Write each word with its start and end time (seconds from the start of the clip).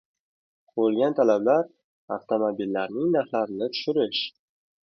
Qo'yilgan 0.77 1.15
talablar: 1.19 1.69
avtomobillarning 2.17 3.15
narxlarini 3.19 3.73
tushirish. 3.77 4.27